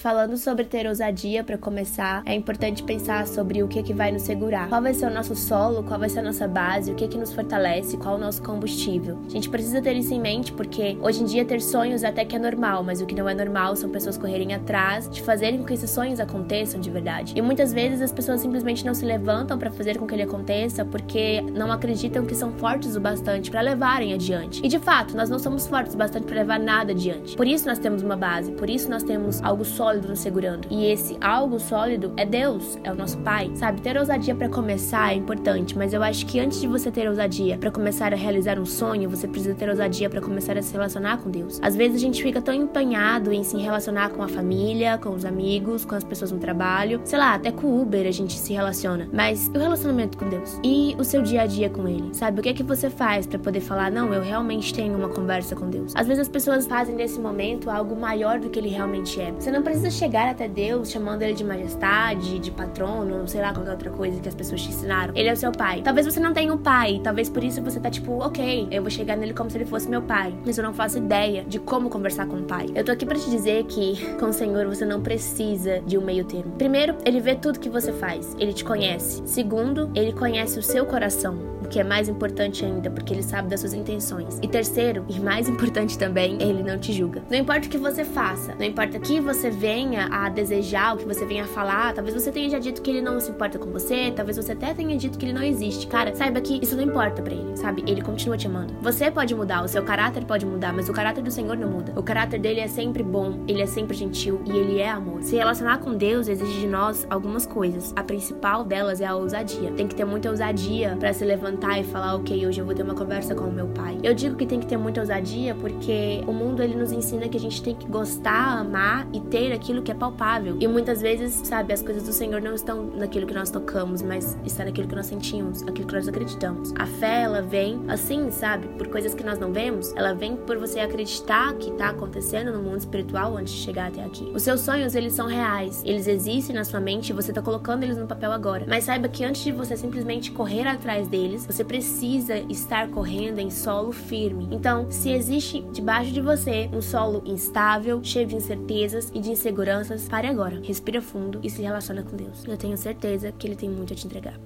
[0.00, 4.22] falando sobre ter ousadia para começar, é importante pensar sobre o que que vai nos
[4.22, 4.66] segurar.
[4.68, 7.18] Qual vai ser o nosso solo, qual vai ser a nossa base, o que que
[7.18, 9.18] nos fortalece, qual o nosso combustível.
[9.26, 12.34] A gente precisa ter isso em mente porque hoje em dia ter sonhos até que
[12.34, 15.66] é normal, mas o que não é normal são pessoas correrem atrás de fazerem com
[15.66, 17.34] que esses sonhos aconteçam de verdade.
[17.36, 20.82] E muitas vezes as pessoas simplesmente não se levantam para fazer com que ele aconteça
[20.82, 24.64] porque não acreditam que são fortes o bastante para levarem adiante.
[24.64, 27.36] E de fato, nós não somos fortes o bastante para levar nada adiante.
[27.36, 30.68] Por isso nós temos uma base, por isso nós temos algo sólido nos segurando.
[30.70, 33.50] E esse algo sólido é Deus, é o nosso Pai.
[33.54, 37.08] Sabe, ter ousadia para começar é importante, mas eu acho que antes de você ter
[37.08, 40.72] ousadia para começar a realizar um sonho, você precisa ter ousadia para começar a se
[40.72, 41.58] relacionar com Deus.
[41.62, 45.24] Às vezes a gente fica tão empenhado em se relacionar com a família, com os
[45.24, 48.52] amigos, com as pessoas no trabalho, sei lá, até com o Uber a gente se
[48.52, 49.08] relaciona.
[49.12, 52.40] Mas o relacionamento com Deus e o seu dia a dia com Ele, sabe?
[52.40, 55.56] O que é que você faz para poder falar, não, eu realmente tenho uma conversa
[55.56, 55.92] com Deus?
[55.94, 59.32] Às vezes as pessoas fazem desse momento algo maior do que ele realmente é.
[59.32, 63.70] Você não precisa chegar até Deus chamando ele de majestade, de patrono, sei lá, qualquer
[63.70, 65.14] outra coisa que as pessoas te ensinaram.
[65.14, 65.80] Ele é o seu pai.
[65.82, 68.90] Talvez você não tenha um pai, talvez por isso você tá tipo, ok, eu vou
[68.90, 70.34] chegar nele como se ele fosse meu pai.
[70.44, 72.66] Mas eu não faço ideia de como conversar com o pai.
[72.74, 76.04] Eu tô aqui para te dizer que com o Senhor você não precisa de um
[76.04, 76.52] meio termo.
[76.58, 79.22] Primeiro, ele vê tudo que você faz, ele te conhece.
[79.24, 83.60] Segundo, ele conhece o seu coração que é mais importante ainda, porque ele sabe das
[83.60, 84.38] suas intenções.
[84.42, 87.22] E terceiro, e mais importante também, ele não te julga.
[87.30, 90.96] Não importa o que você faça, não importa o que você venha a desejar, o
[90.96, 93.56] que você venha a falar, talvez você tenha já dito que ele não se importa
[93.56, 95.86] com você, talvez você até tenha dito que ele não existe.
[95.86, 97.84] Cara, saiba que isso não importa para ele, sabe?
[97.86, 98.74] Ele continua te amando.
[98.82, 101.92] Você pode mudar, o seu caráter pode mudar, mas o caráter do Senhor não muda.
[101.94, 105.22] O caráter dele é sempre bom, ele é sempre gentil e ele é amor.
[105.22, 107.92] Se relacionar com Deus exige de nós algumas coisas.
[107.94, 109.70] A principal delas é a ousadia.
[109.70, 112.82] Tem que ter muita ousadia para se levantar e falar, ok, hoje eu vou ter
[112.82, 113.98] uma conversa com o meu pai.
[114.02, 117.36] Eu digo que tem que ter muita ousadia porque o mundo ele nos ensina que
[117.36, 120.56] a gente tem que gostar, amar e ter aquilo que é palpável.
[120.58, 124.36] E muitas vezes, sabe, as coisas do Senhor não estão naquilo que nós tocamos, mas
[124.44, 126.72] está naquilo que nós sentimos, aquilo que nós acreditamos.
[126.78, 130.56] A fé, ela vem assim, sabe, por coisas que nós não vemos, ela vem por
[130.56, 134.32] você acreditar que está acontecendo no mundo espiritual antes de chegar até aqui.
[134.34, 137.82] Os seus sonhos, eles são reais, eles existem na sua mente e você está colocando
[137.82, 138.64] eles no papel agora.
[138.66, 143.50] Mas saiba que antes de você simplesmente correr atrás deles, você precisa estar correndo em
[143.50, 144.48] solo firme.
[144.50, 150.08] Então, se existe debaixo de você um solo instável, cheio de incertezas e de inseguranças,
[150.08, 152.44] pare agora, respira fundo e se relaciona com Deus.
[152.46, 154.38] Eu tenho certeza que Ele tem muito a te entregar.